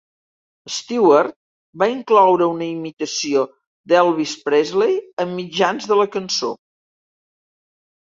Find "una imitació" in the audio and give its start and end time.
2.55-3.45